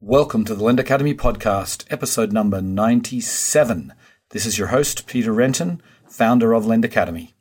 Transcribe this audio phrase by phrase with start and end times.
[0.00, 3.92] Welcome to the Lend Academy podcast, episode number 97.
[4.30, 7.34] This is your host, Peter Renton, founder of Lend Academy.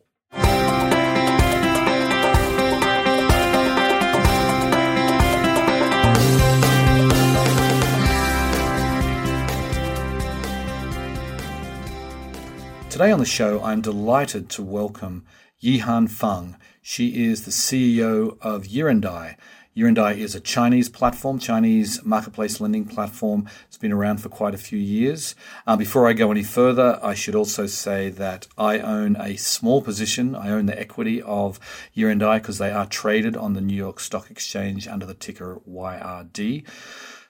[12.90, 15.28] Today on the show, I'm delighted to welcome
[15.62, 16.56] Yihan Feng.
[16.82, 19.36] She is the CEO of Yirendai.
[19.78, 23.48] Yirendai is a Chinese platform, Chinese marketplace lending platform.
[23.68, 25.36] It's been around for quite a few years.
[25.68, 29.84] Uh, before I go any further, I should also say that I own a small
[29.84, 30.34] position.
[30.34, 31.60] I own the equity of
[31.96, 36.68] Yirendai because they are traded on the New York Stock Exchange under the ticker YRD.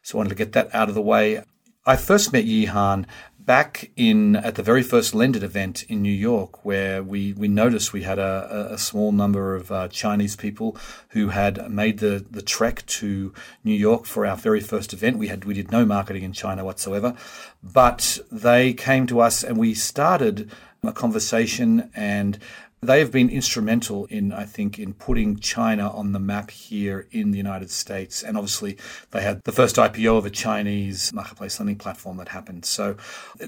[0.01, 1.43] So I wanted to get that out of the way.
[1.85, 3.05] I first met Yihan
[3.47, 7.93] back in at the very first Lendit event in New York, where we, we noticed
[7.93, 10.77] we had a, a small number of uh, Chinese people
[11.09, 13.33] who had made the, the trek to
[13.63, 15.17] New York for our very first event.
[15.17, 17.15] We had we did no marketing in China whatsoever,
[17.63, 20.51] but they came to us and we started
[20.83, 22.37] a conversation and
[22.81, 27.31] they have been instrumental in, I think, in putting China on the map here in
[27.31, 28.21] the United States.
[28.21, 28.77] And obviously,
[29.11, 32.65] they had the first IPO of a Chinese marketplace lending platform that happened.
[32.65, 32.95] So,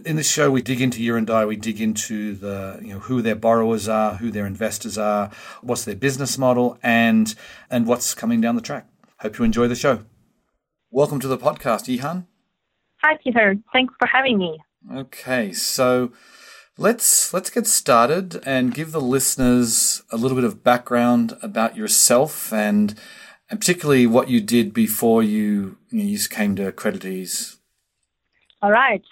[0.04, 3.36] in this show, we dig into Yirendai, we dig into the, you know, who their
[3.36, 5.30] borrowers are, who their investors are,
[5.62, 7.36] what's their business model, and
[7.70, 8.88] and what's coming down the track.
[9.20, 10.06] Hope you enjoy the show.
[10.90, 12.26] Welcome to the podcast, Yihan.
[13.04, 13.56] Hi, Peter.
[13.72, 14.60] Thanks for having me.
[14.92, 16.12] Okay, so
[16.80, 22.54] Let's let's get started and give the listeners a little bit of background about yourself
[22.54, 22.96] and
[23.50, 27.58] and particularly what you did before you you, know, you came to CreditEase.
[28.62, 29.04] All right.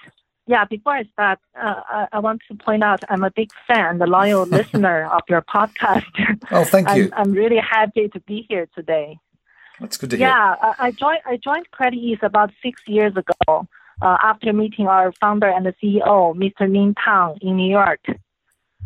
[0.45, 3.97] Yeah, before I start, uh, I, I, want to point out I'm a big fan,
[3.97, 6.05] the loyal listener of your podcast.
[6.51, 7.11] Oh, thank you.
[7.17, 9.19] I'm, I'm, really happy to be here today.
[9.81, 10.27] That's good to hear.
[10.27, 13.67] Yeah, I joined I joined CreditEase about six years ago
[14.02, 16.70] uh, after meeting our founder and the CEO, Mr.
[16.70, 18.02] Ning Tang, in New York.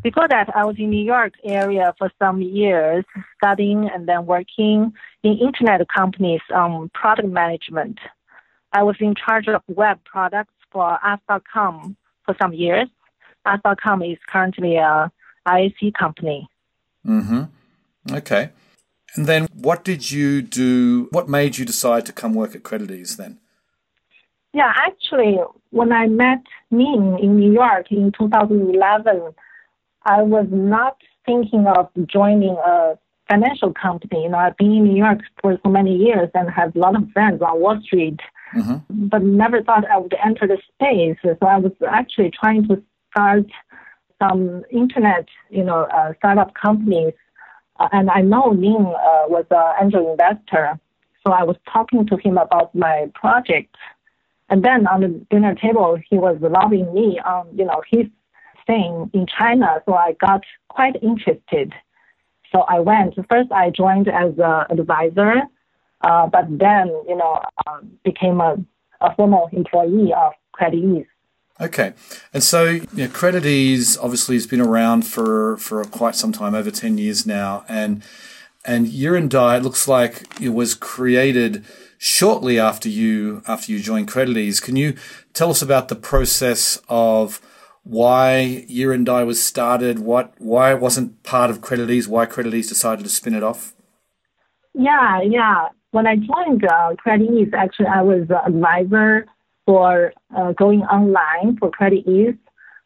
[0.04, 3.06] Before that, I was in the New York area for some years,
[3.38, 8.00] studying and then working in internet companies on product management.
[8.74, 11.96] I was in charge of web products for Ask.com
[12.26, 12.88] for some years.
[13.46, 15.12] Ask.com is currently a
[15.48, 16.48] IAC company.
[17.06, 18.16] Mm-hmm.
[18.16, 18.50] Okay.
[19.16, 21.10] And then what did you do?
[21.12, 23.41] What made you decide to come work at CreditEase then?
[24.54, 25.38] Yeah, actually,
[25.70, 29.34] when I met Ning in New York in 2011,
[30.04, 32.98] I was not thinking of joining a
[33.30, 34.24] financial company.
[34.24, 36.96] You know, I've been in New York for so many years and have a lot
[36.98, 38.20] of friends on Wall Street,
[38.54, 39.08] mm-hmm.
[39.08, 41.18] but never thought I would enter the space.
[41.24, 43.46] So I was actually trying to start
[44.22, 47.14] some internet, you know, uh, startup companies.
[47.80, 50.78] Uh, and I know Ning uh, was an angel investor.
[51.26, 53.76] So I was talking to him about my project
[54.52, 58.06] and then on the dinner table, he was lobbying me on, you know, his
[58.68, 59.82] thing in China.
[59.86, 61.74] So I got quite interested.
[62.52, 63.16] So I went.
[63.30, 65.36] First, I joined as an advisor,
[66.02, 68.58] uh, but then, you know, uh, became a,
[69.00, 71.06] a formal employee of Credit CreditEase.
[71.62, 71.94] Okay,
[72.34, 76.72] and so you know, CreditEase obviously has been around for for quite some time, over
[76.72, 78.04] ten years now, and
[78.66, 81.66] and Yirendai it looks like it was created
[81.98, 84.62] shortly after you after you joined CreditEase.
[84.62, 84.96] Can you
[85.34, 87.42] tell us about the process of
[87.84, 90.00] why Yirendai was started?
[90.00, 92.08] What why it wasn't part of CreditEase?
[92.08, 93.74] Why CreditEase decided to spin it off?
[94.74, 95.70] Yeah, yeah.
[95.92, 99.26] When I joined uh, CreditEase, actually I was an advisor
[99.66, 102.38] for uh, going online for Credit CreditEase.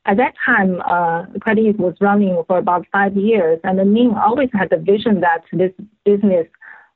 [0.05, 4.69] At that time, uh, CreditEase was running for about five years, and Ning always had
[4.69, 5.71] the vision that this
[6.03, 6.47] business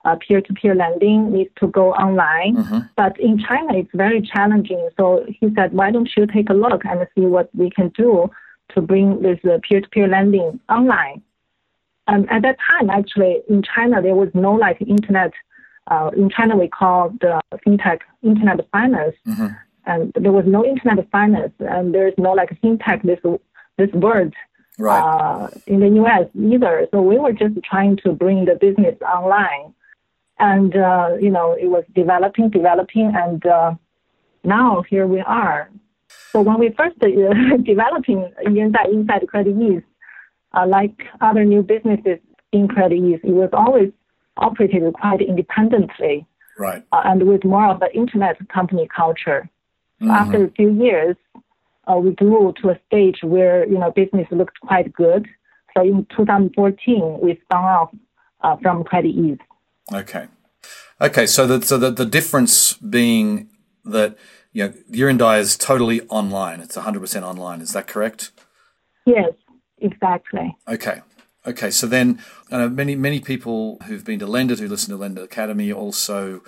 [0.05, 2.55] uh, peer-to-peer lending needs to go online.
[2.55, 2.79] Mm-hmm.
[2.95, 4.89] But in China, it's very challenging.
[4.95, 8.29] So he said, why don't you take a look and see what we can do
[8.73, 11.21] to bring this uh, peer-to-peer lending online?
[12.07, 15.31] Um, at that time, actually, in China, there was no like internet.
[15.87, 19.47] Uh, in China, we call the fintech internet finance, mm-hmm.
[19.85, 23.19] And there was no internet finance, and there is no like fintech this
[23.77, 24.33] this word
[24.77, 24.99] right.
[24.99, 26.27] uh, in the U.S.
[26.35, 26.87] either.
[26.91, 29.73] So we were just trying to bring the business online
[30.39, 33.73] and uh, you know it was developing, developing, and uh,
[34.43, 35.69] now here we are.
[36.31, 37.07] So when we first uh,
[37.63, 39.83] developing inside inside CreditEase,
[40.53, 42.19] uh, like other new businesses
[42.51, 43.91] in CreditEase, it was always
[44.37, 46.25] operated quite independently,
[46.57, 46.83] right?
[46.91, 49.49] Uh, and with more of the internet company culture.
[50.01, 50.11] Mm-hmm.
[50.11, 51.15] After a few years,
[51.87, 55.27] uh, we grew to a stage where you know business looked quite good.
[55.75, 57.91] So in 2014, we spun off
[58.41, 59.39] uh, from CreditEase.
[59.93, 60.27] Okay.
[61.01, 63.49] Okay, so the, so the, the difference being
[63.85, 64.17] that
[64.51, 66.59] you know Yirendai is totally online.
[66.59, 67.61] It's 100% online.
[67.61, 68.31] Is that correct?
[69.05, 69.31] Yes,
[69.79, 70.55] exactly.
[70.67, 71.01] Okay.
[71.47, 75.23] Okay, so then uh, many many people who've been to Lendit, who listen to Lendit
[75.23, 76.43] Academy, also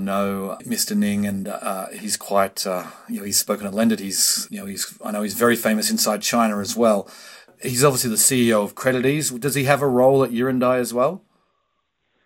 [0.00, 0.96] know Mr.
[0.96, 4.00] Ning, and uh, he's quite uh, you know he's spoken at Lendit.
[4.00, 7.08] He's you know he's I know he's very famous inside China as well.
[7.62, 9.38] He's obviously the CEO of CreditEase.
[9.40, 11.22] Does he have a role at Yirendai as well?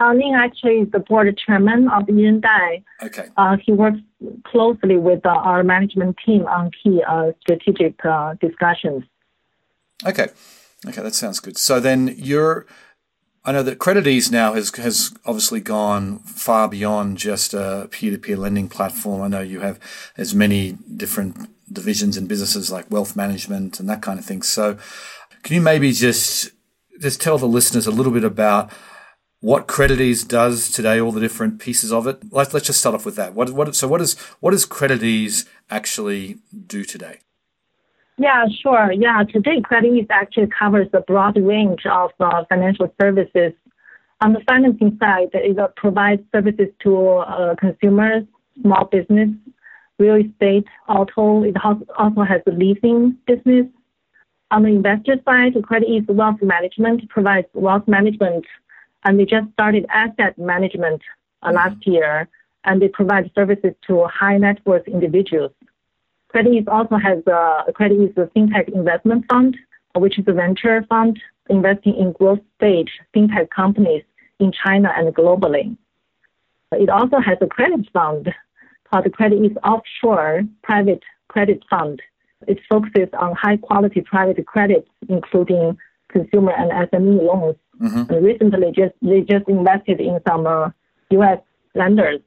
[0.00, 2.84] Uh, Ning actually is the board chairman of Yirendai.
[3.02, 3.28] Okay.
[3.36, 3.98] Uh, he works
[4.46, 9.02] closely with uh, our management team on key uh, strategic uh, discussions.
[10.06, 10.28] Okay.
[10.86, 11.58] Okay, that sounds good.
[11.58, 12.66] So then you're,
[13.48, 18.18] I know that CreditEase now has has obviously gone far beyond just a peer to
[18.18, 19.22] peer lending platform.
[19.22, 19.80] I know you have
[20.18, 24.42] as many different divisions and businesses like wealth management and that kind of thing.
[24.42, 24.76] So,
[25.44, 26.50] can you maybe just
[27.00, 28.70] just tell the listeners a little bit about
[29.40, 32.20] what CreditEase does today, all the different pieces of it.
[32.30, 33.32] Let's, let's just start off with that.
[33.32, 37.20] What, what, so what, is, what does CreditEase actually do today?
[38.18, 38.90] Yeah, sure.
[38.92, 43.52] Yeah, today CreditEase actually covers a broad range of uh, financial services.
[44.20, 48.24] On the financing side, it uh, provides services to uh, consumers,
[48.60, 49.28] small business,
[50.00, 51.44] real estate, auto.
[51.44, 51.54] It
[51.96, 53.66] also has a leasing business.
[54.50, 58.44] On the investor side, CreditEase Wealth Management provides wealth management
[59.04, 61.02] and they just started asset management
[61.42, 61.92] uh, last mm-hmm.
[61.92, 62.28] year,
[62.64, 65.52] and they provide services to high net worth individuals.
[66.34, 69.56] CreditEase also has a Credit CreditEase FinTech Investment Fund,
[69.96, 74.02] which is a venture fund investing in growth stage fintech companies
[74.38, 75.76] in China and globally.
[76.72, 78.28] It also has a credit fund
[78.90, 82.02] called the CreditEase Offshore Private Credit Fund.
[82.46, 85.76] It focuses on high quality private credits, including
[86.08, 87.56] consumer and SME loans.
[87.80, 88.12] Mm-hmm.
[88.12, 90.70] And recently, just they just invested in some uh,
[91.10, 91.38] U.S.
[91.74, 92.20] lenders.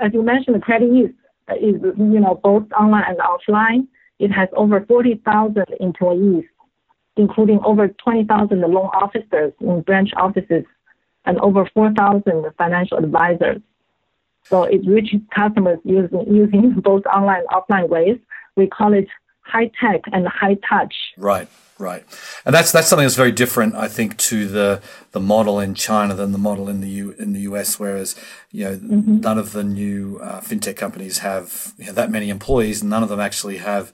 [0.00, 1.14] As you mentioned, Credit CreditEase
[1.54, 3.86] is you know both online and offline.
[4.18, 6.44] It has over 40,000 employees,
[7.16, 10.64] including over 20,000 loan officers in branch offices
[11.26, 13.60] and over 4,000 financial advisors.
[14.44, 18.18] So it reaches customers using using both online and offline ways.
[18.56, 19.08] We call it
[19.46, 20.94] high tech and high touch.
[21.16, 21.48] Right.
[21.78, 22.04] Right,
[22.46, 24.80] and that's that's something that's very different, I think, to the
[25.12, 27.78] the model in China than the model in the U, in the US.
[27.78, 28.16] Whereas,
[28.50, 29.20] you know, mm-hmm.
[29.20, 33.02] none of the new uh, fintech companies have you know, that many employees, and none
[33.02, 33.92] of them actually have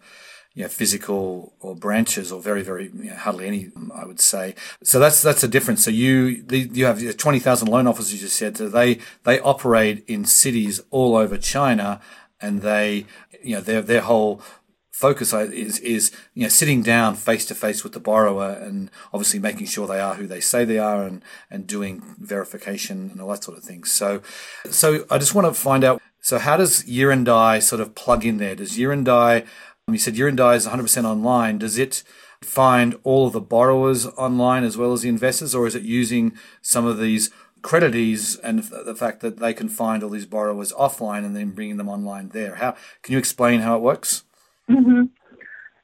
[0.55, 4.55] you know, physical or branches or very, very, you know, hardly any, I would say.
[4.83, 5.85] So that's, that's a difference.
[5.85, 10.25] So you, the, you have 20,000 loan officers, you said, so they, they operate in
[10.25, 12.01] cities all over China
[12.41, 13.07] and they,
[13.43, 14.43] you know, their, their whole
[14.93, 19.41] focus is is you know sitting down face to face with the borrower and obviously
[19.41, 23.29] making sure they are who they say they are and and doing verification and all
[23.31, 23.83] that sort of thing.
[23.85, 24.23] So
[24.71, 26.01] so I just want to find out.
[26.21, 28.55] So how does Yirendai sort of plug in there?
[28.55, 29.45] Does Yirendai
[29.89, 31.59] you said Yirendai is 100% online.
[31.59, 32.05] Does it
[32.41, 36.33] find all of the borrowers online as well as the investors, or is it using
[36.61, 37.31] some of these
[37.63, 41.77] CreditEase and the fact that they can find all these borrowers offline and then bringing
[41.77, 42.57] them online there?
[42.57, 44.25] How can you explain how it works?
[44.71, 45.03] Mm-hmm.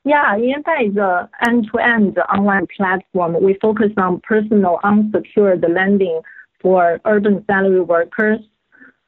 [0.04, 3.42] Yeah, Yirendai is an end-to-end online platform.
[3.42, 6.22] We focus on personal unsecured lending
[6.62, 8.40] for urban salary workers.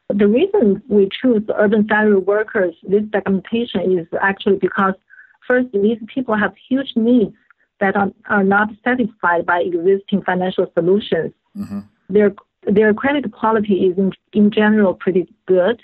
[0.08, 4.94] The reason we choose urban salary workers, this segmentation is actually because
[5.46, 7.34] first, these people have huge needs
[7.80, 11.32] that are, are not satisfied by existing financial solutions.
[11.56, 11.80] Mm-hmm.
[12.10, 12.34] Their
[12.64, 15.80] their credit quality is in, in general pretty good.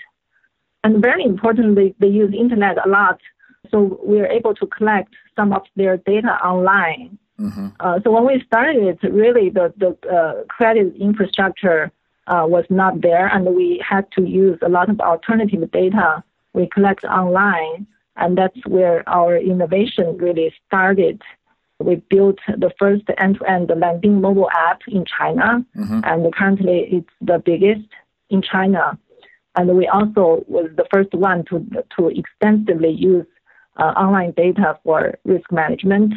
[0.83, 3.19] And very importantly, they use internet a lot
[3.71, 7.17] so we are able to collect some of their data online.
[7.39, 7.67] Mm-hmm.
[7.79, 11.91] Uh, so when we started it, really the, the uh, credit infrastructure
[12.27, 16.23] uh, was not there, and we had to use a lot of alternative data
[16.57, 21.21] we collect online, and that's where our innovation really started.
[21.79, 25.99] We built the first end-to-end lending mobile app in China, mm-hmm.
[26.03, 27.87] and currently it's the biggest
[28.31, 28.97] in China.
[29.55, 33.27] And we also was the first one to to extensively use
[33.77, 36.13] uh, online data for risk management,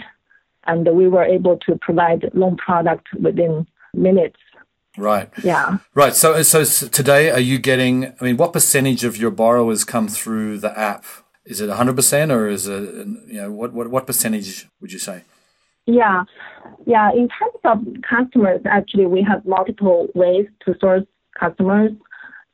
[0.67, 4.37] and we were able to provide loan product within minutes.
[4.97, 5.31] Right.
[5.43, 5.79] Yeah.
[5.95, 6.15] Right.
[6.15, 8.13] So, so today, are you getting?
[8.21, 11.05] I mean, what percentage of your borrowers come through the app?
[11.45, 15.25] Is it 100% or is it, you know, what, what, what percentage would you say?
[15.87, 16.25] Yeah.
[16.87, 17.11] Yeah.
[17.13, 21.05] In terms of customers, actually, we have multiple ways to source
[21.39, 21.93] customers.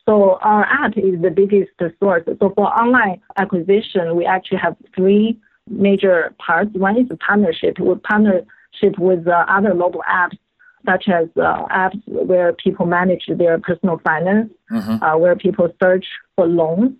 [0.06, 2.24] So our app is the biggest source.
[2.26, 6.70] So for online acquisition, we actually have three major parts.
[6.74, 7.78] One is partnership.
[7.78, 10.38] We partnership with uh, other mobile apps,
[10.84, 15.02] such as uh, apps where people manage their personal finance, mm-hmm.
[15.02, 16.92] uh, where people search for loans.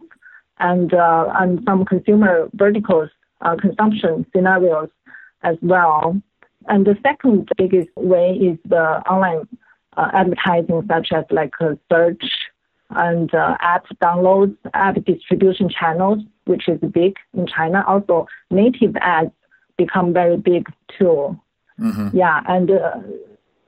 [0.59, 3.11] and uh, and some consumer verticals,
[3.43, 4.89] uh, consumption scenarios
[5.43, 6.21] as well.
[6.69, 9.47] And the second biggest way is the online
[9.97, 11.53] uh, advertising, such as like
[11.93, 12.25] search
[12.91, 17.85] and uh, app downloads, app distribution channels, which is big in China.
[17.87, 19.31] Also, native ads
[19.77, 21.39] become very big too.
[21.81, 22.17] Mm-hmm.
[22.17, 23.01] Yeah, and uh,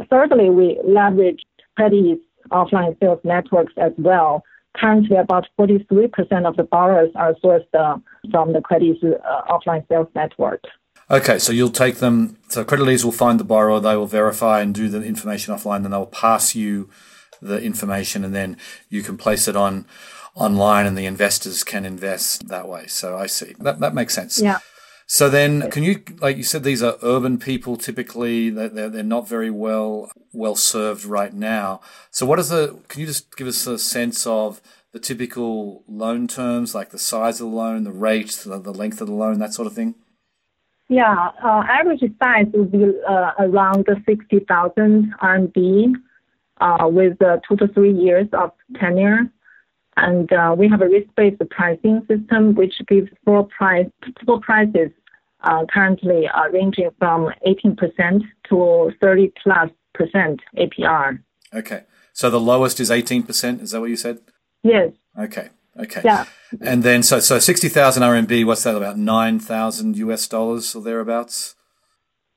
[0.09, 1.43] thirdly, we leverage
[1.77, 2.21] Credit
[2.51, 4.43] offline sales networks as well.
[4.77, 7.99] Currently, about 43% of the borrowers are sourced uh,
[8.31, 10.63] from the Credit's uh, offline sales network.
[11.11, 12.37] Okay, so you'll take them.
[12.49, 15.91] So Credit will find the borrower, they will verify and do the information offline, then
[15.91, 16.89] they'll pass you
[17.41, 18.57] the information, and then
[18.89, 19.87] you can place it on
[20.35, 22.87] online, and the investors can invest that way.
[22.87, 24.41] So I see that that makes sense.
[24.41, 24.59] Yeah.
[25.11, 28.51] So then, can you, like you said, these are urban people typically.
[28.51, 31.81] They're, they're not very well well served right now.
[32.11, 32.79] So what is the?
[32.89, 34.61] Can you just give us a sense of
[34.93, 39.01] the typical loan terms, like the size of the loan, the rate, the, the length
[39.01, 39.95] of the loan, that sort of thing?
[40.91, 45.93] Yeah, uh, average size would be uh, around 60,000 RMB
[46.61, 49.31] uh, with uh, two to three years of tenure.
[49.97, 53.91] And uh, we have a risk-based pricing system which gives floor price
[54.25, 54.91] floor prices
[55.43, 61.19] uh, currently ranging from 18% to 30 plus percent APR.
[61.53, 63.63] Okay, so the lowest is 18%.
[63.63, 64.19] Is that what you said?
[64.63, 64.93] Yes.
[65.19, 65.49] Okay.
[65.79, 66.03] Okay.
[66.05, 66.25] Yeah.
[66.61, 68.45] And then so so sixty thousand RMB.
[68.45, 68.99] What's that about?
[68.99, 71.55] Nine thousand US dollars or thereabouts.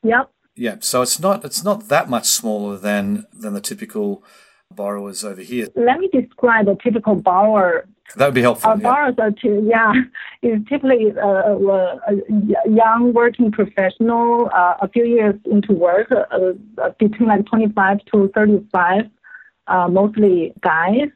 [0.03, 0.31] Yep.
[0.55, 0.77] Yeah.
[0.79, 4.23] So it's not it's not that much smaller than than the typical
[4.73, 5.67] borrowers over here.
[5.75, 7.87] Let me describe a typical borrower.
[8.15, 8.71] That would be helpful.
[8.71, 8.83] Our yeah.
[8.83, 9.93] borrowers are too, yeah,
[10.41, 16.25] is typically uh, uh a young working professional, uh, a few years into work, uh,
[16.77, 19.09] uh between like 25 to 35,
[19.67, 21.09] uh, mostly guys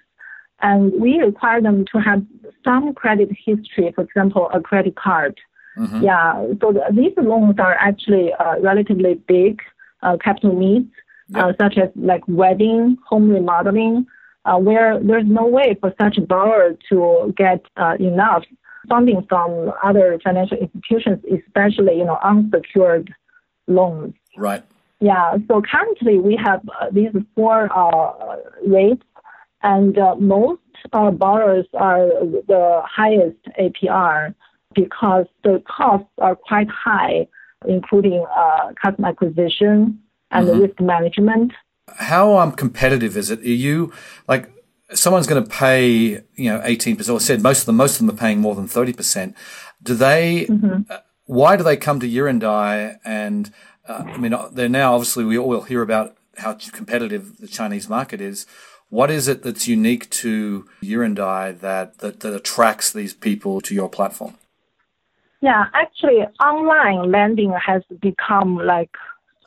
[0.62, 2.24] and we require them to have
[2.64, 5.40] some credit history, for example, a credit card.
[5.78, 6.04] Mm-hmm.
[6.04, 9.62] Yeah, so the, these loans are actually uh, relatively big
[10.02, 10.92] uh, capital needs,
[11.34, 14.06] uh, such as like wedding, home remodeling,
[14.46, 18.44] uh, where there's no way for such a borrower to get uh, enough
[18.88, 23.14] funding from other financial institutions, especially you know unsecured
[23.68, 24.14] loans.
[24.38, 24.64] Right.
[25.00, 25.38] Yeah.
[25.48, 27.70] So currently we have uh, these four
[28.66, 29.04] rates
[29.66, 30.62] and uh, most
[30.94, 32.08] uh, borrowers are
[32.48, 34.34] the highest APR
[34.76, 37.28] because the costs are quite high,
[37.68, 40.00] including uh, customer acquisition
[40.32, 40.62] and mm-hmm.
[40.62, 41.54] risk management.
[41.96, 43.40] How um, competitive is it?
[43.40, 43.94] Are you
[44.28, 44.52] like
[44.94, 47.16] someone's going to pay you know eighteen percent?
[47.16, 49.36] Or said most of them, most of them are paying more than thirty percent.
[49.82, 50.46] Do they?
[50.50, 50.92] Mm-hmm.
[50.92, 52.98] Uh, why do they come to Yirendai?
[53.04, 53.52] And
[53.88, 58.22] uh, I mean, they're now obviously we all hear about how competitive the Chinese market
[58.22, 58.46] is.
[58.90, 63.90] What is it that's unique to Yirendai that, that, that attracts these people to your
[63.90, 64.36] platform?
[65.46, 68.90] Yeah, actually, online lending has become like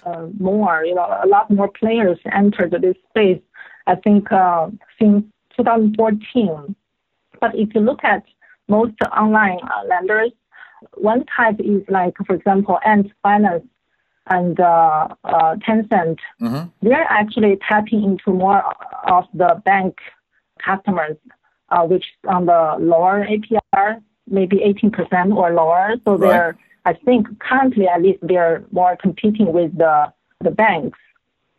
[0.07, 3.43] uh, more, you know, a lot more players entered this space,
[3.88, 5.25] I think, uh, since
[5.57, 6.76] 2014.
[7.40, 8.23] But if you look at
[8.69, 10.31] most online uh, lenders,
[10.95, 13.67] one type is like, for example, Ant Finance
[14.28, 16.69] and uh, uh, Tencent, mm-hmm.
[16.81, 18.62] they're actually tapping into more
[19.11, 19.97] of the bank
[20.64, 21.17] customers,
[21.71, 24.00] uh, which on the lower APR,
[24.31, 25.95] maybe 18% or lower.
[26.05, 26.31] So right.
[26.31, 30.99] they're, I think currently at least they're more competing with the, the banks.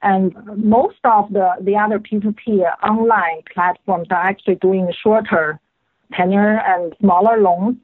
[0.02, 5.60] And most of the, the other P2P online platforms are actually doing shorter
[6.14, 7.78] tenure and smaller loans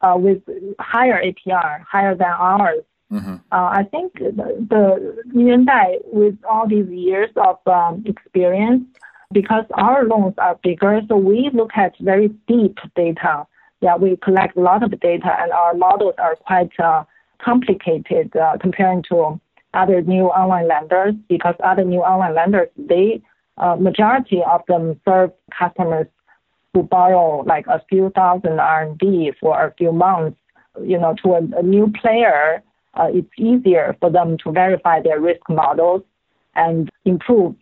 [0.00, 0.42] uh, with
[0.78, 2.84] higher APR, higher than ours.
[3.12, 3.34] Mm-hmm.
[3.34, 8.84] Uh, I think the, the Yirendai, with all these years of um, experience,
[9.32, 13.46] because our loans are bigger, so we look at very deep data.
[13.80, 17.04] Yeah, we collect a lot of data, and our models are quite uh,
[17.42, 19.38] complicated uh, comparing to
[19.74, 21.14] other new online lenders.
[21.28, 23.22] Because other new online lenders, they
[23.58, 26.06] uh, majority of them serve customers
[26.72, 30.38] who borrow like a few thousand RMB for a few months.
[30.82, 32.62] You know, to a, a new player,
[32.94, 36.02] uh, it's easier for them to verify their risk models
[36.54, 37.54] and improve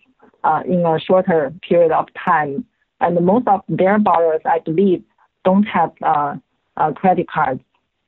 [0.45, 2.65] uh, in a shorter period of time.
[3.01, 5.03] And most of their borrowers, I believe,
[5.45, 6.37] don't have uh,
[6.77, 7.61] uh credit cards.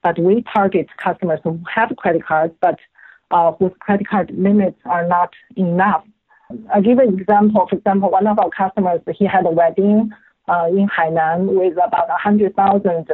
[0.03, 2.79] But we target customers who have credit cards, but
[3.31, 6.05] uh, whose credit card limits are not enough.
[6.73, 7.67] I'll give an example.
[7.69, 10.11] For example, one of our customers, he had a wedding
[10.49, 13.09] uh, in Hainan with about 100,000,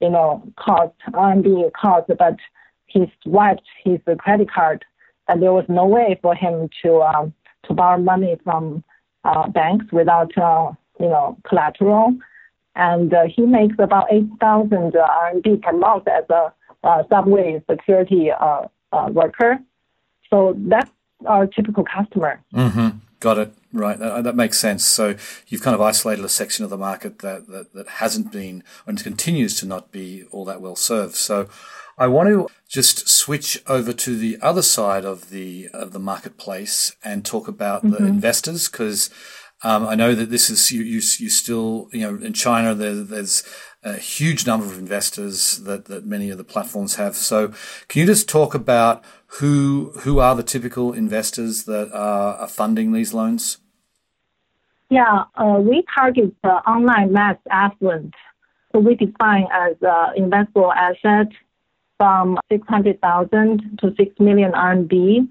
[0.00, 2.36] you know, cost, RMB cost, but
[2.86, 4.84] he swiped his credit card,
[5.28, 7.34] and there was no way for him to um,
[7.66, 8.84] to borrow money from
[9.24, 12.16] uh, banks without uh, you know collateral.
[12.76, 16.52] And uh, he makes about 8,000 RMB per month as a
[16.82, 19.58] uh, subway security uh, uh, worker.
[20.30, 20.90] So that's
[21.26, 22.40] our typical customer.
[22.54, 22.98] Mm-hmm.
[23.20, 23.54] Got it.
[23.72, 23.98] Right.
[23.98, 24.84] That, that, makes sense.
[24.84, 25.16] So
[25.48, 29.02] you've kind of isolated a section of the market that, that, that hasn't been and
[29.02, 31.14] continues to not be all that well served.
[31.14, 31.48] So
[31.96, 36.96] I want to just switch over to the other side of the of the marketplace
[37.04, 37.92] and talk about mm-hmm.
[37.92, 39.10] the investors because
[39.64, 42.94] um, I know that this is you, you, you still you know in China there,
[42.94, 43.42] there's
[43.82, 47.16] a huge number of investors that that many of the platforms have.
[47.16, 47.48] So
[47.88, 49.04] can you just talk about
[49.38, 53.58] who who are the typical investors that are, are funding these loans?
[54.90, 58.14] Yeah, uh, we target the online mass affluent.
[58.72, 61.28] So we define as uh, investable asset
[61.96, 65.28] from 600,000 to 6 million RMB.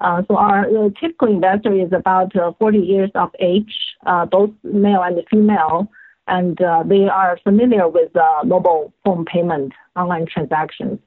[0.00, 3.74] Uh, so our uh, typical investor is about uh, 40 years of age,
[4.06, 5.90] uh, both male and female,
[6.26, 10.98] and uh, they are familiar with uh, mobile phone payment online transactions.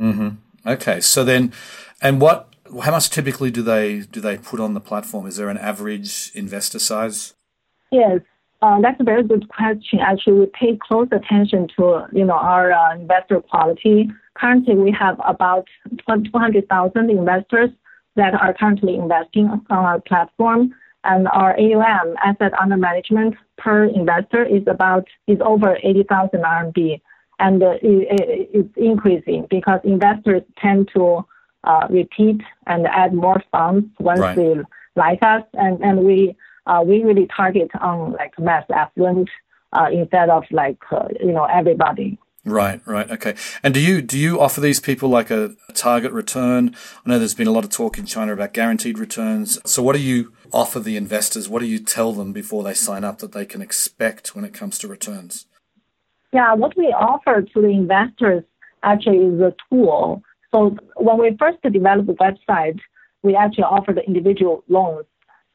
[0.00, 0.28] Mm-hmm.
[0.66, 1.52] Okay, so then,
[2.00, 2.46] and what?
[2.82, 5.26] How much typically do they do they put on the platform?
[5.26, 7.34] Is there an average investor size?
[7.90, 8.20] Yes,
[8.60, 9.98] that's a very good question.
[9.98, 14.08] Actually, we pay close attention to you know our investor quality
[14.40, 15.66] Currently, we have about
[16.08, 17.70] 200,000 investors
[18.16, 20.74] that are currently investing on our platform,
[21.04, 27.00] and our AUM, asset under management per investor, is about is over 80,000 RMB,
[27.38, 31.24] and uh, it, it's increasing because investors tend to
[31.64, 34.36] uh, repeat and add more funds once right.
[34.36, 34.60] they
[34.96, 36.36] like us, and and we
[36.66, 39.28] uh, we really target on like mass affluent
[39.72, 42.18] uh, instead of like uh, you know everybody.
[42.44, 43.34] Right, right, okay.
[43.62, 46.74] And do you do you offer these people like a, a, target return?
[47.04, 49.58] I know there's been a lot of talk in China about guaranteed returns.
[49.70, 51.50] So what do you offer the investors?
[51.50, 54.54] What do you tell them before they sign up that they can expect when it
[54.54, 55.46] comes to returns?
[56.32, 58.42] Yeah, what we offer to the investors
[58.82, 60.22] actually is a tool.
[60.50, 62.78] So when we first developed the website,
[63.22, 65.04] we actually offered individual loans.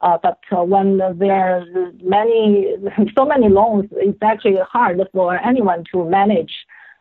[0.01, 1.65] Uh, but uh, when there are
[2.03, 2.75] many,
[3.17, 6.53] so many loans, it's actually hard for anyone to manage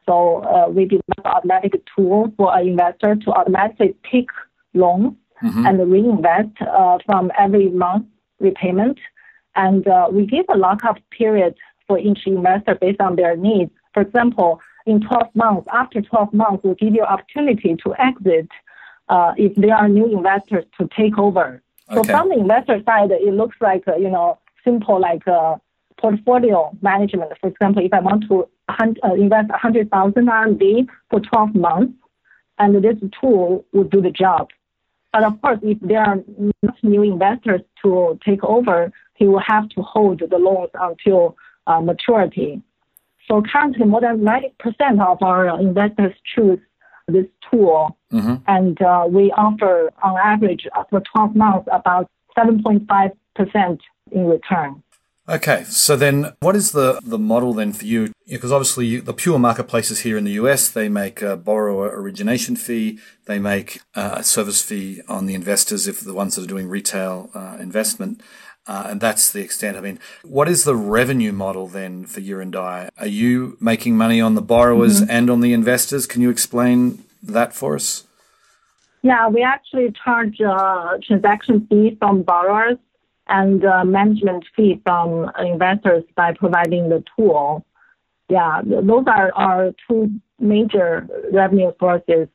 [0.07, 4.27] so uh, we develop automatic tool for an investor to automatically pick
[4.75, 5.67] loans mm-hmm.
[5.67, 8.07] and reinvest uh, from every month
[8.41, 8.99] repayment.
[9.57, 11.55] And uh, we give a lockup period
[11.87, 13.71] for each investor based on their needs.
[13.93, 18.49] For example, in 12 months, after 12 months, we give you opportunity to exit
[19.09, 21.63] uh, if there are new investors to take over.
[21.91, 21.97] Okay.
[21.97, 25.57] So from the investor side, it looks like, uh, you know, simple like uh,
[25.99, 27.33] portfolio management.
[27.41, 31.93] For example, if I want to uh, invest 100,000 RMB for 12 months,
[32.59, 34.51] and this tool would do the job.
[35.13, 36.17] But of course, if there are
[36.63, 41.81] not new investors to take over, he will have to hold the loans until uh,
[41.81, 42.63] maturity.
[43.29, 44.53] So currently, more than 90%
[45.01, 46.59] of our investors choose
[47.07, 48.37] this tool, mm-hmm.
[48.47, 53.79] and uh, we offer on average for 12 months about 7.5%
[54.13, 54.83] in return.
[55.27, 58.13] Okay, so then what is the, the model then for you?
[58.29, 62.57] Because obviously you, the pure marketplaces here in the US, they make a borrower origination
[62.57, 66.49] fee, they make uh, a service fee on the investors if the ones that are
[66.49, 68.21] doing retail uh, investment.
[68.67, 69.79] Uh, and that's the extent.
[69.79, 72.91] I mean, what is the revenue model then for Yirendai?
[72.99, 75.11] Are you making money on the borrowers mm-hmm.
[75.11, 76.07] and on the investors?
[76.07, 78.05] Can you explain that for us?
[79.03, 82.79] Yeah, we actually charge a uh, transaction fee from borrowers
[83.29, 87.65] and uh, management fee from investors by providing the tool.
[88.29, 92.29] Yeah, those are our two major revenue sources.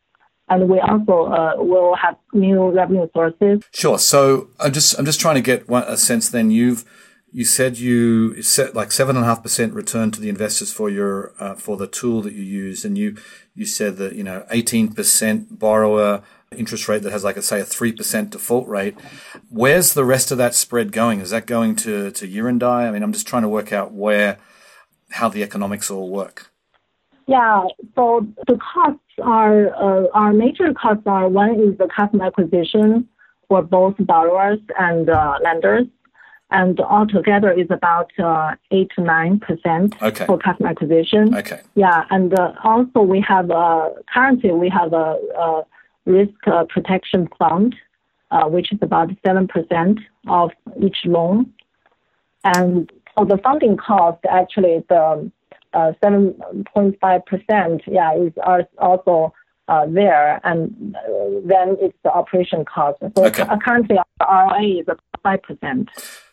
[0.51, 3.63] And we also uh, will have new revenue sources.
[3.71, 3.99] Sure.
[3.99, 6.29] So I'm just I'm just trying to get a sense.
[6.29, 6.85] Then you've
[7.31, 10.89] you said you set like seven and a half percent return to the investors for
[10.89, 13.17] your uh, for the tool that you use, and you
[13.55, 16.23] you said that you know eighteen percent borrower
[16.55, 18.95] interest rate that has like a, say a 3% default rate.
[19.49, 21.21] Where's the rest of that spread going?
[21.21, 22.87] Is that going to, to Yirendai?
[22.87, 24.39] I mean, I'm just trying to work out where,
[25.11, 26.51] how the economics all work.
[27.27, 27.65] Yeah,
[27.95, 33.07] so the costs are, uh, our major costs are one is the customer acquisition
[33.47, 35.85] for both borrowers and uh, lenders.
[36.51, 40.25] And altogether is about uh, eight to nine percent okay.
[40.25, 41.35] for customer acquisition.
[41.35, 41.61] Okay.
[41.75, 45.61] Yeah, and uh, also we have uh, currently we have a, a
[46.05, 47.75] risk uh, protection fund,
[48.31, 50.49] uh, which is about 7% of
[50.81, 51.53] each loan.
[52.43, 55.31] And for the funding cost, actually, the
[55.73, 58.33] 7.5%, yeah, is
[58.79, 59.33] also
[59.67, 60.99] uh, there, and uh,
[61.45, 62.97] then it's the operation cost.
[63.15, 63.45] So okay.
[63.63, 65.87] currently, our ROA is about 5%.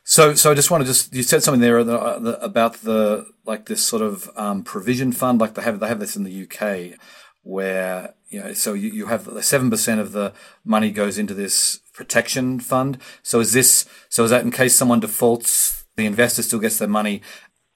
[0.08, 3.84] So, so I just want to just you said something there about the like this
[3.84, 6.96] sort of um, provision fund, like they have they have this in the UK,
[7.42, 10.32] where you know, so you, you have seven percent of the
[10.64, 12.98] money goes into this protection fund.
[13.24, 16.86] So is this so is that in case someone defaults, the investor still gets their
[16.86, 17.20] money,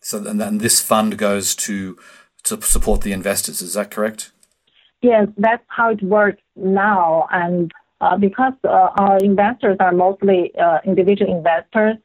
[0.00, 1.98] so and then this fund goes to
[2.44, 3.60] to support the investors.
[3.60, 4.30] Is that correct?
[5.02, 10.78] Yes, that's how it works now, and uh, because uh, our investors are mostly uh,
[10.84, 11.96] individual investors,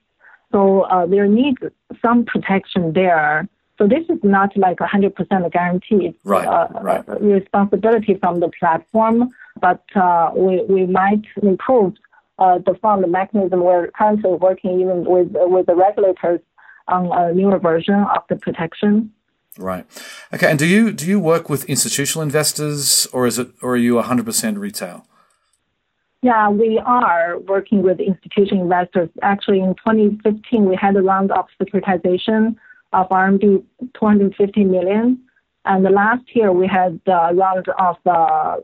[0.56, 1.58] so uh, there needs
[2.02, 3.46] some protection there.
[3.78, 6.08] So this is not like 100% guarantee.
[6.08, 7.04] It's right, uh, right.
[7.22, 11.96] responsibility from the platform, but uh, we, we might improve
[12.38, 13.60] the fund mechanism.
[13.66, 16.40] We're currently working even with, with the regulators
[16.88, 19.12] on a newer version of the protection.
[19.58, 19.86] Right.
[20.34, 20.50] Okay.
[20.50, 23.96] And do you do you work with institutional investors, or is it, or are you
[23.96, 25.08] 100% retail?
[26.26, 29.10] Yeah, we are working with institutional investors.
[29.22, 32.56] Actually, in 2015, we had a round of securitization
[32.94, 35.20] of RMB 250 million.
[35.66, 38.56] And last year, we had a round of uh,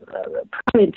[0.72, 0.96] private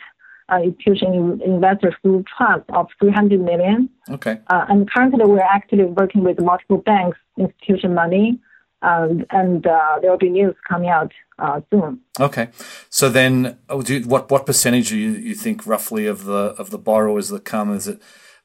[0.52, 3.88] uh, institutional investors through trust of 300 million.
[4.10, 4.40] Okay.
[4.48, 8.40] Uh, and currently, we're actively working with multiple banks, institution money,
[8.86, 12.00] um, and uh, there will be news coming out uh, soon.
[12.20, 12.50] Okay,
[12.90, 16.70] so then, oh, you, what what percentage do you, you think roughly of the of
[16.70, 18.00] the borrowers that come is it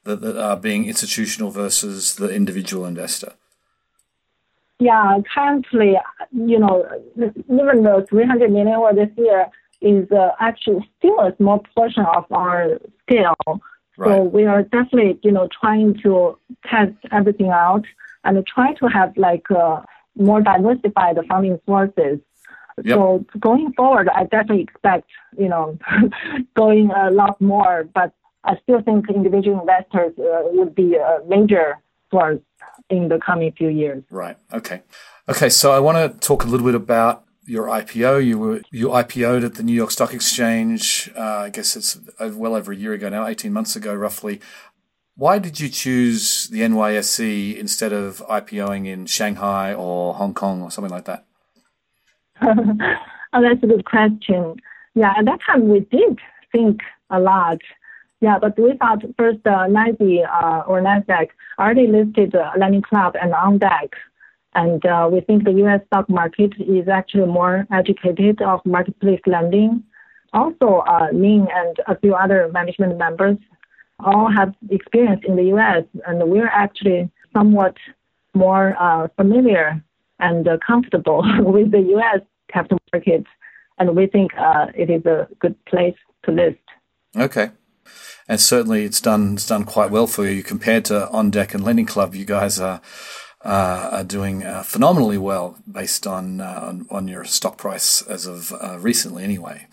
[0.04, 3.34] that, that are being institutional versus the individual investor?
[4.78, 5.98] Yeah, currently,
[6.32, 9.46] you know, even the 300 million for this year
[9.82, 13.36] is uh, actually still a small portion of our scale.
[13.98, 14.16] Right.
[14.16, 17.84] So we are definitely, you know, trying to test everything out
[18.24, 19.82] and try to have like uh,
[20.20, 22.18] more diversified funding sources.
[22.82, 22.96] Yep.
[22.96, 25.78] So going forward, I definitely expect, you know,
[26.56, 28.12] going a lot more, but
[28.44, 31.78] I still think individual investors uh, would be a major
[32.10, 32.40] source
[32.88, 34.02] in the coming few years.
[34.10, 34.36] Right.
[34.52, 34.82] Okay.
[35.28, 35.48] Okay.
[35.50, 38.24] So I want to talk a little bit about your IPO.
[38.24, 41.10] You were you IPO'd at the New York Stock Exchange.
[41.16, 44.40] Uh, I guess it's well over a year ago now, eighteen months ago, roughly.
[45.16, 50.70] Why did you choose the NYSE instead of IPOing in Shanghai or Hong Kong or
[50.70, 51.24] something like that?
[52.42, 54.56] oh, that's a good question.
[54.94, 56.18] Yeah, at that time we did
[56.52, 57.58] think a lot.
[58.20, 63.14] Yeah, but we thought first uh, NYSE uh, or Nasdaq already listed uh, Lending Club
[63.20, 63.90] and On Deck,
[64.54, 65.80] and uh, we think the U.S.
[65.86, 69.82] stock market is actually more educated of marketplace lending.
[70.32, 73.38] Also, uh, Ning and a few other management members
[74.04, 75.84] all have experience in the U.S.
[76.06, 77.76] and we're actually somewhat
[78.34, 79.82] more uh, familiar
[80.18, 82.20] and uh, comfortable with the U.S.
[82.52, 83.26] capital markets,
[83.78, 86.58] and we think uh, it is a good place to list.
[87.16, 87.50] Okay.
[88.28, 91.64] And certainly, it's done it's done quite well for you compared to On Deck and
[91.64, 92.14] Lending Club.
[92.14, 92.80] You guys are
[93.44, 98.26] uh, are doing uh, phenomenally well based on, uh, on, on your stock price as
[98.26, 98.52] of
[98.84, 99.66] recently, anyway.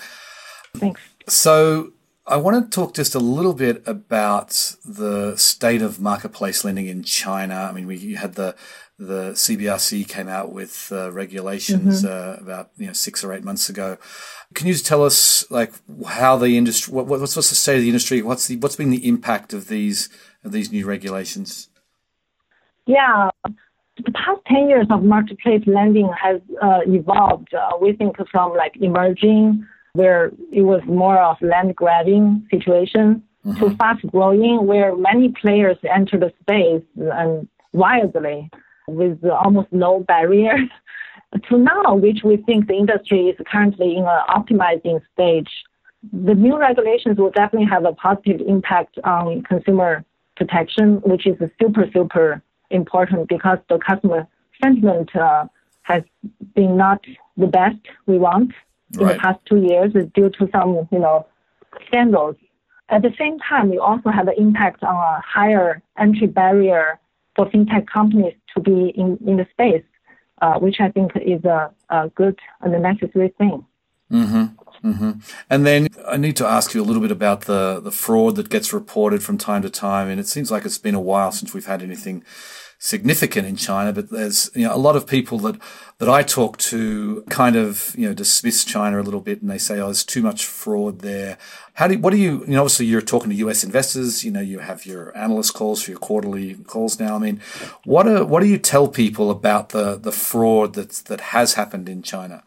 [0.73, 1.01] Thanks.
[1.27, 1.91] So,
[2.29, 7.03] I want to talk just a little bit about the state of marketplace lending in
[7.03, 7.55] China.
[7.55, 8.55] I mean, we had the
[8.99, 12.41] the CBRC came out with uh, regulations mm-hmm.
[12.41, 13.97] uh, about you know six or eight months ago.
[14.55, 15.71] Can you just tell us like
[16.05, 18.21] how the industry, what, what's what's the state of the industry?
[18.21, 20.09] What's the what's been the impact of these
[20.43, 21.69] of these new regulations?
[22.87, 27.53] Yeah, the past ten years of marketplace lending has uh, evolved.
[27.53, 29.65] Uh, we think from like emerging
[29.97, 33.59] where it was more of land grabbing situation mm-hmm.
[33.59, 38.49] to fast growing where many players enter the space and wildly
[38.87, 40.69] with almost no barriers
[41.49, 45.51] to now, which we think the industry is currently in an optimizing stage.
[46.13, 50.05] The new regulations will definitely have a positive impact on consumer
[50.35, 54.27] protection, which is super, super important because the customer
[54.61, 55.45] sentiment uh,
[55.81, 56.03] has
[56.55, 57.03] been not
[57.35, 58.51] the best we want
[58.93, 59.13] in right.
[59.13, 61.25] the past two years due to some, you know,
[61.87, 62.35] scandals.
[62.89, 66.99] At the same time, you also have an impact on a higher entry barrier
[67.35, 69.83] for fintech companies to be in, in the space,
[70.41, 73.65] uh, which I think is a, a good and a necessary thing.
[74.11, 74.89] Mm-hmm.
[74.89, 75.11] Mm-hmm.
[75.49, 78.49] And then I need to ask you a little bit about the, the fraud that
[78.49, 80.07] gets reported from time to time.
[80.07, 82.23] And it seems like it's been a while since we've had anything
[82.79, 85.59] significant in China, but there's you know a lot of people that
[85.97, 89.57] that I talk to kind of you know dismiss China a little bit, and they
[89.57, 91.37] say, "Oh, there's too much fraud there."
[91.73, 92.61] How do what do you you know?
[92.61, 93.63] Obviously, you're talking to U.S.
[93.63, 94.23] investors.
[94.23, 97.15] You know, you have your analyst calls for your quarterly calls now.
[97.15, 97.41] I mean,
[97.83, 101.89] what do what do you tell people about the the fraud that that has happened
[101.89, 102.43] in China?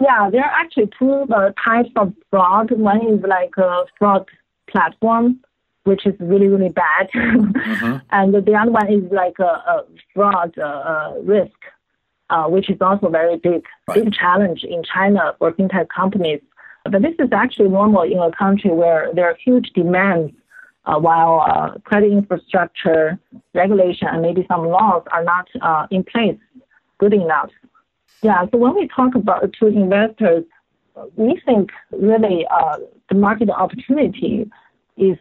[0.00, 2.72] Yeah, there are actually two uh, types of fraud.
[2.72, 4.28] One is like a fraud
[4.68, 5.40] platform
[5.84, 7.08] which is really, really bad.
[7.14, 7.96] mm-hmm.
[8.10, 11.58] And the other one is like a, a fraud uh, risk,
[12.30, 14.04] uh, which is also very big, right.
[14.04, 16.40] big challenge in China for fintech companies.
[16.90, 20.32] But this is actually normal in a country where there are huge demands,
[20.86, 23.18] uh, while uh, credit infrastructure,
[23.54, 26.36] regulation, and maybe some laws are not uh, in place
[26.98, 27.50] good enough.
[28.22, 30.44] Yeah, so when we talk about to investors,
[31.16, 34.50] we think really uh, the market opportunity
[34.96, 35.18] is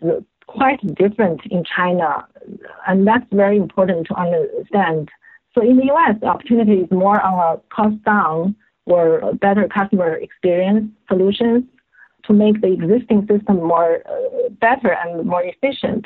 [0.48, 2.26] quite different in China,
[2.88, 5.10] and that's very important to understand.
[5.54, 10.16] So in the U.S., the opportunity is more on a cost down or better customer
[10.16, 11.64] experience solutions
[12.26, 16.06] to make the existing system more uh, better and more efficient.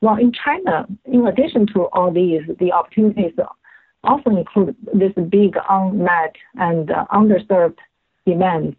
[0.00, 3.32] While in China, in addition to all these, the opportunities
[4.02, 7.76] also include this big unmet and uh, underserved
[8.26, 8.76] demand.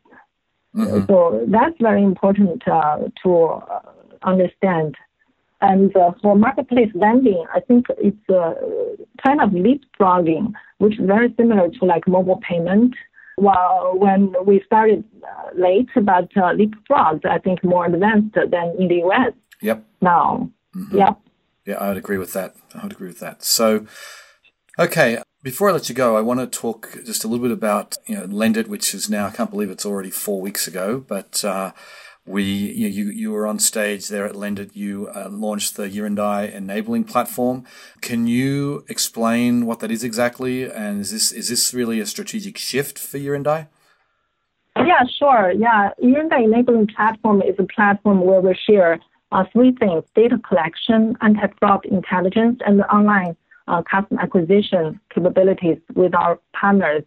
[0.75, 1.05] Mm-hmm.
[1.07, 3.79] So that's very important uh, to uh,
[4.23, 4.95] understand.
[5.61, 8.53] And uh, for marketplace lending, I think it's uh,
[9.23, 12.95] kind of leapfrogging, which is very similar to like mobile payment.
[13.35, 18.87] While when we started uh, late, but uh, leapfrogged, I think more advanced than in
[18.87, 19.33] the US.
[19.61, 19.85] Yep.
[20.01, 20.49] Now.
[20.75, 20.97] Mm-hmm.
[20.97, 21.19] Yep.
[21.65, 22.55] Yeah, I would agree with that.
[22.73, 23.43] I would agree with that.
[23.43, 23.85] So,
[24.79, 27.97] okay, before I let you go, I want to talk just a little bit about
[28.07, 31.43] you know Lendit, which is now I can't believe it's already four weeks ago, but
[31.45, 31.71] uh,
[32.25, 34.75] we you, you, you were on stage there at Lendit.
[34.75, 37.65] You uh, launched the Yirendai enabling platform.
[38.01, 42.57] Can you explain what that is exactly, and is this is this really a strategic
[42.57, 43.67] shift for Yirendai?
[44.77, 45.51] Yeah, sure.
[45.51, 48.99] Yeah, Yirendai enabling platform is a platform where we share
[49.31, 53.35] uh, three things: data collection, anti-fraud intelligence, and online
[53.67, 57.03] uh, customer acquisition capabilities with our partners.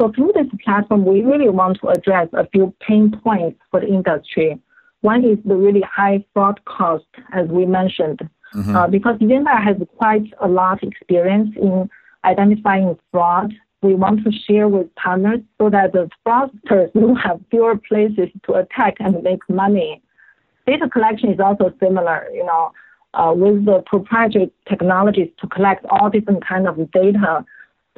[0.00, 3.86] So through this platform, we really want to address a few pain points for the
[3.86, 4.60] industry.
[5.00, 8.20] One is the really high fraud cost, as we mentioned,
[8.54, 8.76] mm-hmm.
[8.76, 11.88] uh, because Yirendai has quite a lot of experience in
[12.24, 13.54] identifying fraud.
[13.82, 18.54] We want to share with partners so that the fraudsters will have fewer places to
[18.54, 20.02] attack and make money.
[20.66, 22.26] Data collection is also similar.
[22.34, 22.72] You know,
[23.14, 27.44] uh, with the proprietary technologies to collect all different kind of data,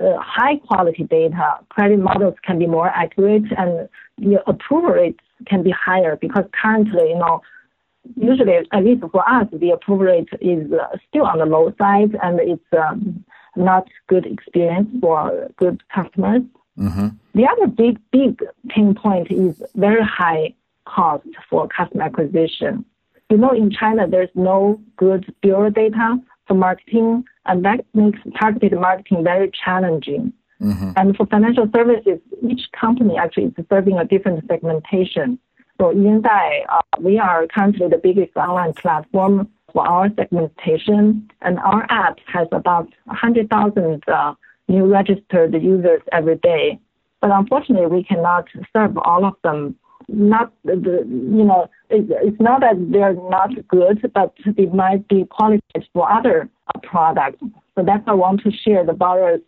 [0.00, 5.62] uh, high quality data, credit models can be more accurate and the approval rates can
[5.62, 7.40] be higher because currently, you know,
[8.16, 12.16] usually, at least for us, the approval rate is uh, still on the low side
[12.22, 13.24] and it's um,
[13.56, 16.42] not good experience for good customers.
[16.78, 17.08] Mm-hmm.
[17.34, 22.84] The other big, big pain point is very high cost for customer acquisition.
[23.30, 28.72] You know, in China, there's no good bureau data for marketing, and that makes targeted
[28.72, 30.32] marketing very challenging.
[30.60, 30.90] Mm-hmm.
[30.96, 35.38] And for financial services, each company actually is serving a different segmentation.
[35.80, 41.86] So Yirendai, uh, we are currently the biggest online platform for our segmentation, and our
[41.90, 44.34] app has about 100,000 uh,
[44.66, 46.80] new registered users every day.
[47.20, 49.76] But unfortunately, we cannot serve all of them
[50.08, 55.86] not the you know it's not that they're not good, but they might be qualified
[55.92, 57.38] for other uh, products.
[57.74, 59.40] So that's why I want to share the borrowers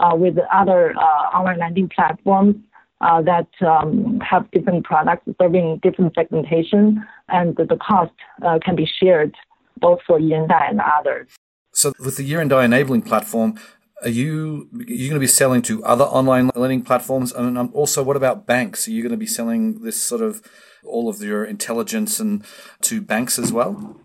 [0.00, 2.56] uh, with other uh, online lending platforms
[3.00, 8.88] uh, that um, have different products serving different segmentation, and the cost uh, can be
[9.00, 9.34] shared
[9.78, 11.28] both for Yirendai and others.
[11.72, 13.58] So with the Yirendai enabling platform,
[14.02, 17.32] are you are you going to be selling to other online lending platforms?
[17.32, 18.86] And um, also, what about banks?
[18.86, 20.42] Are you going to be selling this sort of
[20.84, 22.44] all of your intelligence and
[22.82, 24.00] to banks as well?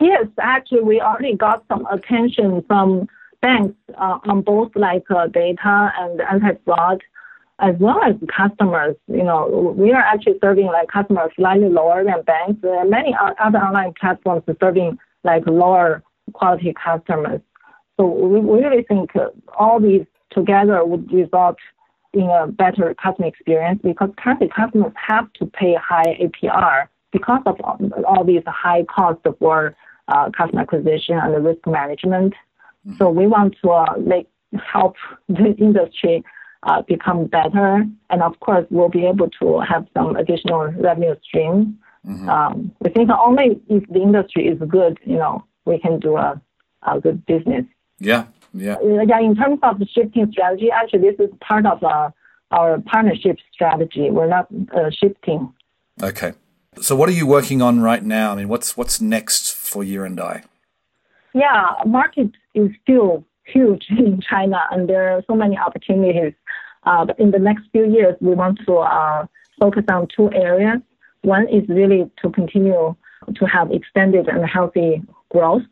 [0.00, 3.08] Yes, actually, we already got some attention from
[3.42, 7.02] banks uh, on both like uh, data and anti-fraud,
[7.58, 8.96] as well as customers.
[9.08, 12.60] You know, we are actually serving like customers slightly lower than banks.
[12.62, 17.40] There are many other online platforms serving like lower quality customers.
[17.98, 21.56] So we really think uh, all these together would result
[22.12, 27.60] in a better customer experience because currently customers have to pay high APR because of
[28.06, 29.74] all these high costs for
[30.08, 32.34] uh, customer acquisition and the risk management.
[32.86, 32.96] Mm-hmm.
[32.98, 34.28] So we want to uh, make
[34.72, 34.96] help
[35.28, 36.24] the industry
[36.62, 41.78] uh, become better, and of course we'll be able to have some additional revenue stream.
[42.06, 42.28] Mm-hmm.
[42.28, 46.40] Um, we think only if the industry is good, you know, we can do a,
[46.82, 47.64] a good business.
[47.98, 48.74] Yeah, yeah.
[48.74, 52.10] Uh, yeah, in terms of the shifting strategy, actually, this is part of uh,
[52.50, 54.10] our partnership strategy.
[54.10, 55.52] We're not uh, shifting.
[56.02, 56.32] Okay.
[56.80, 58.32] So, what are you working on right now?
[58.32, 60.44] I mean, what's what's next for Yirendai?
[61.34, 66.34] Yeah, market is still huge in China, and there are so many opportunities.
[66.84, 69.26] Uh, but in the next few years, we want to uh,
[69.58, 70.80] focus on two areas.
[71.22, 72.94] One is really to continue
[73.34, 75.62] to have extended and healthy growth.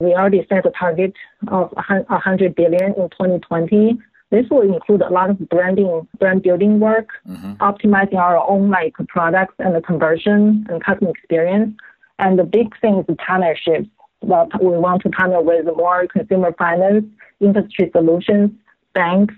[0.00, 1.14] We already set a target
[1.48, 3.98] of 100 billion in 2020.
[4.30, 7.54] This will include a lot of branding, brand building work, mm-hmm.
[7.54, 11.74] optimizing our own like products and the conversion and customer experience.
[12.18, 13.88] And the big thing is partnerships.
[14.20, 17.04] Well, we want to partner with more consumer finance,
[17.40, 18.50] industry solutions,
[18.94, 19.34] banks,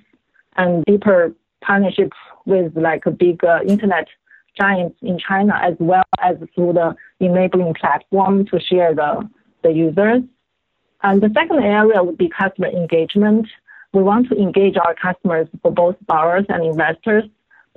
[0.57, 2.17] and deeper partnerships
[2.47, 4.09] with like a big uh, internet
[4.59, 9.29] giants in China as well as through the enabling platform to share the,
[9.63, 10.23] the users.
[11.03, 13.47] And the second area would be customer engagement.
[13.93, 17.25] We want to engage our customers for both borrowers and investors.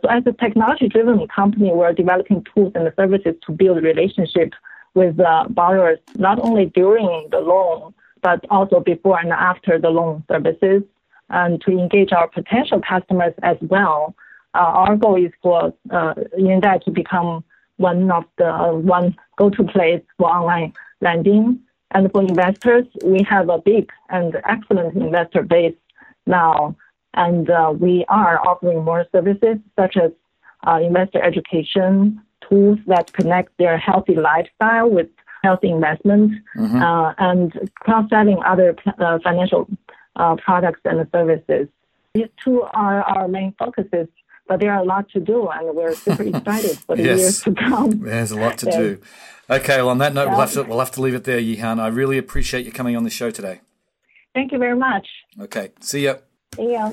[0.01, 4.57] So as a technology-driven company, we're developing tools and services to build relationships
[4.93, 10.23] with uh, borrowers, not only during the loan, but also before and after the loan
[10.29, 10.84] services,
[11.29, 14.15] and to engage our potential customers as well.
[14.53, 17.43] Uh, our goal is for uh, Yirendai to become
[17.77, 21.60] one of the uh, one go-to place for online lending.
[21.91, 25.75] And for investors, we have a big and excellent investor base
[26.25, 26.75] now,
[27.13, 30.12] and uh, we are offering more services such as
[30.65, 35.08] uh, investor education tools that connect their healthy lifestyle with
[35.43, 36.82] healthy investment, mm-hmm.
[36.82, 39.67] uh, and cross-selling other uh, financial
[40.15, 41.67] uh, products and services.
[42.13, 44.08] These two are our main focuses
[44.52, 47.20] but there are a lot to do, and we're super excited for the yes.
[47.20, 48.02] years to come.
[48.02, 49.02] There's a lot to do.
[49.50, 50.32] Okay, well, on that note, yeah.
[50.32, 51.80] we'll, have to, we'll have to leave it there, Yihan.
[51.80, 53.62] I really appreciate you coming on the show today.
[54.34, 55.08] Thank you very much.
[55.40, 56.16] Okay, see ya.
[56.58, 56.92] See ya.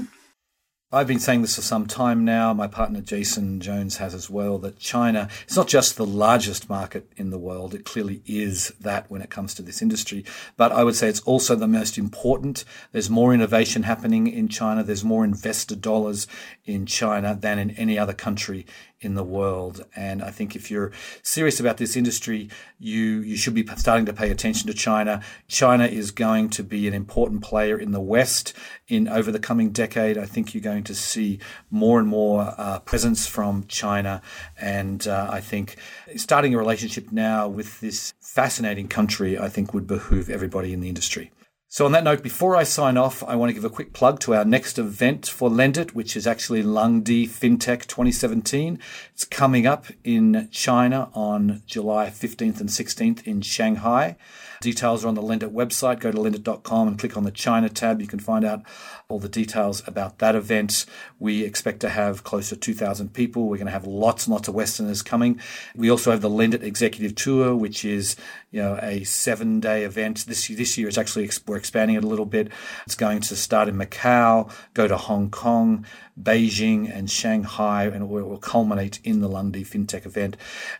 [0.90, 2.55] I've been saying this for some time now.
[2.55, 7.12] My partner Jason Jones has as well that China is not just the largest market
[7.18, 7.74] in the world.
[7.74, 10.24] It clearly is that when it comes to this industry.
[10.57, 12.64] But I would say it's also the most important.
[12.92, 14.83] There's more innovation happening in China.
[14.83, 16.27] There's more investor dollars
[16.64, 18.64] in China than in any other country
[19.00, 19.84] in the world.
[19.94, 24.12] And I think if you're serious about this industry, you, you should be starting to
[24.12, 25.22] pay attention to China.
[25.46, 28.52] China is going to be an important player in the West
[28.88, 30.18] in over the coming decade.
[30.18, 31.38] I think you're going to see
[31.70, 34.20] more and more uh, presence from China.
[34.61, 35.76] And uh, I think
[36.16, 40.88] starting a relationship now with this fascinating country, I think would behoove everybody in the
[40.88, 41.30] industry.
[41.70, 44.20] So, on that note, before I sign off, I want to give a quick plug
[44.20, 48.78] to our next event for Lendit, which is actually Lungdi FinTech 2017.
[49.12, 54.16] It's coming up in China on July 15th and 16th in Shanghai.
[54.61, 56.01] Details are on the Lendit website.
[56.01, 58.01] Go to lendit.com and click on the China tab.
[58.01, 58.62] You can find out
[59.09, 60.85] all the details about that event.
[61.18, 63.49] We expect to have close to 2,000 people.
[63.49, 65.40] We're going to have lots and lots of Westerners coming.
[65.75, 68.16] We also have the Lendit Executive Tour, which is
[68.51, 70.27] you know a seven day event.
[70.27, 72.51] This this year it's actually we're expanding it a little bit.
[72.87, 75.87] It's going to start in Macau, go to Hong Kong,
[76.21, 80.37] Beijing, and Shanghai, and it will culminate in the Langdi FinTech event.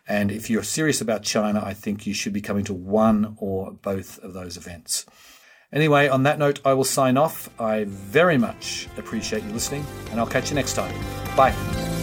[0.07, 3.67] And if you're serious about China, I think you should be coming to one or
[3.70, 5.07] both of those events.
[5.72, 7.48] Anyway, on that note, I will sign off.
[7.61, 10.94] I very much appreciate you listening, and I'll catch you next time.
[11.37, 11.97] Bye.